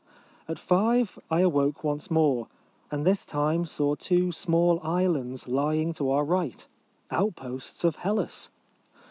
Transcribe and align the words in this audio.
At 0.47 0.57
five 0.57 1.19
I 1.29 1.41
awoke 1.41 1.83
once 1.83 2.09
more, 2.09 2.47
and 2.89 3.05
this 3.05 3.23
time 3.23 3.67
saw 3.67 3.93
two 3.93 4.31
small 4.31 4.79
islands 4.81 5.47
lying 5.47 5.93
to 5.93 6.09
our 6.09 6.25
right— 6.25 6.65
outposts 7.11 7.83
of 7.83 7.97
Hellas 7.97 8.49